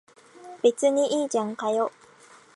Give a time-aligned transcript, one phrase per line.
[0.63, 1.91] 別にいいじゃんかよ。